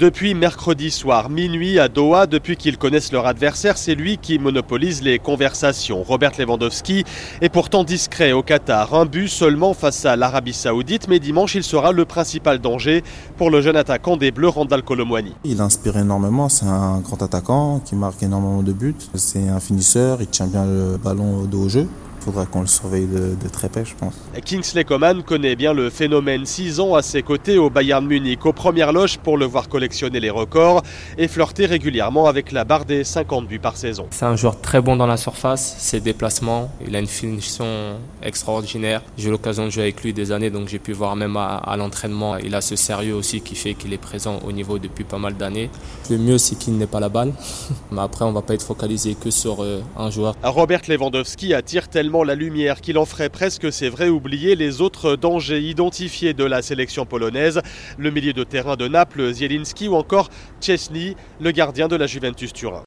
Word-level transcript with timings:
Depuis 0.00 0.34
mercredi 0.34 0.90
soir, 0.90 1.30
minuit 1.30 1.78
à 1.78 1.86
Doha, 1.86 2.26
depuis 2.26 2.56
qu'ils 2.56 2.78
connaissent 2.78 3.12
leur 3.12 3.28
adversaire, 3.28 3.78
c'est 3.78 3.94
lui 3.94 4.18
qui 4.18 4.40
monopolise 4.40 5.02
les 5.02 5.20
conversations. 5.20 6.02
Robert 6.02 6.32
Lewandowski 6.36 7.04
est 7.40 7.48
pourtant 7.48 7.84
discret 7.84 8.32
au 8.32 8.42
Qatar. 8.42 8.92
Un 8.92 9.06
but 9.06 9.28
seulement 9.28 9.72
face 9.72 10.04
à 10.04 10.16
l'Arabie 10.16 10.52
Saoudite, 10.52 11.06
mais 11.06 11.20
dimanche, 11.20 11.54
il 11.54 11.62
sera 11.62 11.92
le 11.92 12.06
principal 12.06 12.58
danger 12.58 13.04
pour 13.36 13.50
le 13.50 13.60
jeune 13.60 13.76
attaquant 13.76 14.16
des 14.16 14.32
Bleus, 14.32 14.48
Randall 14.48 14.82
Colomwani. 14.82 15.36
Il 15.44 15.60
inspire 15.60 15.96
énormément, 15.96 16.48
c'est 16.48 16.66
un 16.66 16.98
grand 16.98 17.22
attaquant 17.22 17.78
qui 17.78 17.94
marque 17.94 18.20
énormément 18.20 18.64
de 18.64 18.72
buts. 18.72 18.96
C'est 19.14 19.48
un 19.48 19.60
finisseur, 19.60 20.20
il 20.20 20.26
tient 20.26 20.48
bien 20.48 20.64
le 20.64 20.96
ballon 20.96 21.48
au 21.52 21.68
jeu 21.68 21.86
faudra 22.24 22.46
qu'on 22.46 22.62
le 22.62 22.66
surveille 22.66 23.06
de, 23.06 23.48
très 23.48 23.68
près, 23.68 23.84
je 23.84 23.94
pense. 23.94 24.14
Kingsley 24.44 24.84
Coman 24.84 25.22
connaît 25.22 25.56
bien 25.56 25.74
le 25.74 25.90
phénomène. 25.90 26.46
6 26.46 26.80
ans 26.80 26.94
à 26.94 27.02
ses 27.02 27.22
côtés 27.22 27.58
au 27.58 27.68
Bayern 27.68 28.04
Munich, 28.06 28.46
aux 28.46 28.52
premières 28.52 28.92
loges 28.92 29.18
pour 29.18 29.36
le 29.36 29.44
voir 29.44 29.68
collectionner 29.68 30.20
les 30.20 30.30
records 30.30 30.82
et 31.18 31.28
flirter 31.28 31.66
régulièrement 31.66 32.26
avec 32.26 32.50
la 32.52 32.64
barre 32.64 32.86
des 32.86 33.04
50 33.04 33.46
buts 33.46 33.58
par 33.58 33.76
saison. 33.76 34.06
C'est 34.10 34.24
un 34.24 34.36
joueur 34.36 34.60
très 34.60 34.80
bon 34.80 34.96
dans 34.96 35.06
la 35.06 35.18
surface, 35.18 35.76
ses 35.78 36.00
déplacements, 36.00 36.70
il 36.86 36.96
a 36.96 36.98
une 36.98 37.06
finition 37.06 37.66
extraordinaire. 38.22 39.02
J'ai 39.18 39.28
eu 39.28 39.30
l'occasion 39.30 39.66
de 39.66 39.70
jouer 39.70 39.82
avec 39.82 40.02
lui 40.02 40.12
des 40.14 40.32
années, 40.32 40.50
donc 40.50 40.68
j'ai 40.68 40.78
pu 40.78 40.92
voir 40.92 41.16
même 41.16 41.36
à, 41.36 41.74
l'entraînement. 41.76 42.36
Il 42.38 42.54
a 42.54 42.60
ce 42.60 42.76
sérieux 42.76 43.14
aussi 43.14 43.42
qui 43.42 43.54
fait 43.54 43.74
qu'il 43.74 43.92
est 43.92 43.98
présent 43.98 44.38
au 44.46 44.52
niveau 44.52 44.78
depuis 44.78 45.04
pas 45.04 45.18
mal 45.18 45.34
d'années. 45.36 45.68
Le 46.10 46.16
mieux, 46.16 46.38
c'est 46.38 46.56
qu'il 46.56 46.76
n'ait 46.78 46.86
pas 46.86 47.00
la 47.00 47.08
balle. 47.10 47.32
Mais 47.92 48.00
après, 48.00 48.24
on 48.24 48.30
ne 48.30 48.34
va 48.34 48.42
pas 48.42 48.54
être 48.54 48.64
focalisé 48.64 49.14
que 49.14 49.30
sur 49.30 49.62
euh, 49.62 49.82
un 49.98 50.10
joueur. 50.10 50.34
Robert 50.42 50.82
Lewandowski 50.88 51.52
attire 51.52 51.88
tellement 51.88 52.13
la 52.22 52.34
lumière 52.36 52.80
qu'il 52.80 52.98
en 52.98 53.04
ferait 53.04 53.30
presque, 53.30 53.72
c'est 53.72 53.88
vrai, 53.88 54.08
oublier 54.08 54.54
les 54.54 54.80
autres 54.80 55.16
dangers 55.16 55.60
identifiés 55.60 56.34
de 56.34 56.44
la 56.44 56.62
sélection 56.62 57.06
polonaise, 57.06 57.60
le 57.98 58.10
milieu 58.10 58.32
de 58.32 58.44
terrain 58.44 58.76
de 58.76 58.86
Naples, 58.86 59.32
Zielinski 59.32 59.88
ou 59.88 59.96
encore 59.96 60.28
Chesney, 60.60 61.16
le 61.40 61.50
gardien 61.50 61.88
de 61.88 61.96
la 61.96 62.06
Juventus 62.06 62.52
Turin. 62.52 62.82